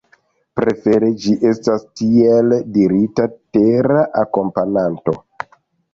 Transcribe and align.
Prefere 0.59 1.09
ĝi 1.25 1.33
estas 1.49 1.85
tiel 2.01 2.57
dirita 2.79 3.27
tera 3.59 4.03
akompananto. 4.23 5.17